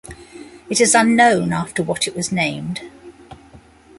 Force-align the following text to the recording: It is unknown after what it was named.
It 0.67 0.81
is 0.81 0.95
unknown 0.95 1.53
after 1.53 1.83
what 1.83 2.07
it 2.07 2.15
was 2.15 2.31
named. 2.31 2.81